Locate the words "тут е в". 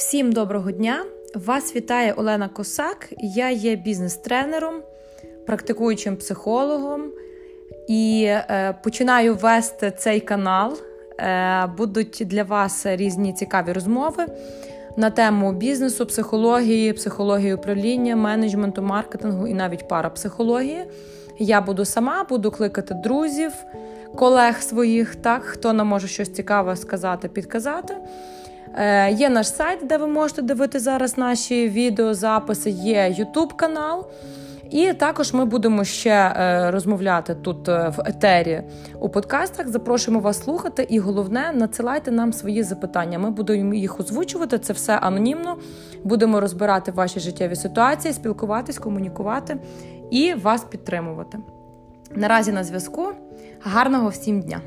37.34-38.00